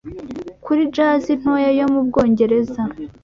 [0.65, 2.81] kuri jazi ntoya yo mu Bwongereza